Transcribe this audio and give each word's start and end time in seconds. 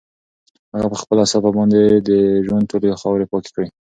هغه 0.75 0.87
په 0.91 0.97
خپله 1.01 1.23
صافه 1.31 1.49
باندې 1.57 1.79
د 2.09 2.09
ژوند 2.45 2.69
ټولې 2.71 2.99
خاورې 3.01 3.29
پاکې 3.31 3.49
کړې. 3.55 3.67